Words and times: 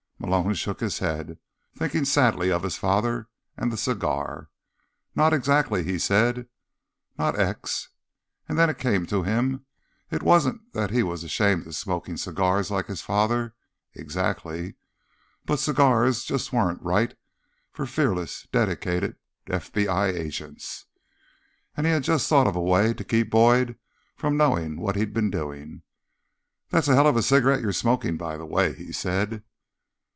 Malone 0.31 0.53
shook 0.53 0.79
his 0.81 0.99
head, 0.99 1.39
thinking 1.75 2.05
sadly 2.05 2.51
of 2.51 2.61
his 2.61 2.77
father 2.77 3.27
and 3.57 3.71
the 3.71 3.75
cigar. 3.77 4.51
"Not 5.15 5.33
exactly," 5.33 5.83
he 5.83 5.97
said. 5.97 6.47
"Not 7.17 7.37
ex—" 7.39 7.89
And 8.47 8.55
then 8.57 8.69
it 8.69 8.77
came 8.77 9.07
to 9.07 9.23
him. 9.23 9.65
It 10.11 10.21
wasn't 10.21 10.73
that 10.73 10.91
he 10.91 11.01
was 11.01 11.23
ashamed 11.23 11.65
of 11.65 11.73
smoking 11.75 12.17
cigars 12.17 12.69
like 12.69 12.85
his 12.85 13.01
father, 13.01 13.55
exactly, 13.95 14.75
but 15.43 15.57
cigars 15.59 16.23
just 16.23 16.53
weren't 16.53 16.83
right 16.83 17.15
for 17.71 17.83
a 17.83 17.87
fearless, 17.87 18.47
dedicated 18.51 19.15
FBI 19.47 20.13
agent. 20.13 20.85
And 21.75 21.87
he 21.87 21.91
had 21.93 22.03
just 22.03 22.29
thought 22.29 22.47
of 22.47 22.55
a 22.55 22.61
way 22.61 22.93
to 22.93 23.03
keep 23.03 23.31
Boyd 23.31 23.75
from 24.15 24.37
knowing 24.37 24.79
what 24.79 24.95
he'd 24.95 25.13
been 25.15 25.31
doing. 25.31 25.81
"That's 26.69 26.87
a 26.87 26.93
hell 26.93 27.07
of 27.07 27.17
a 27.17 27.23
cigarette 27.23 27.61
you're 27.61 27.73
smoking, 27.73 28.17
by 28.17 28.37
the 28.37 28.45
way," 28.45 28.73
he 28.73 28.93
said. 28.93 29.43